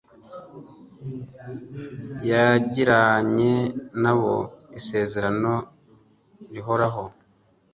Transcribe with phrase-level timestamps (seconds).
[2.29, 3.53] Yagiranye
[4.01, 4.35] na bo
[4.79, 5.53] isezerano
[6.53, 7.03] rihoraho,